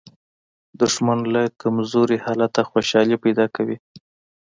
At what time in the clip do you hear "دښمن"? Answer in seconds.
0.79-1.19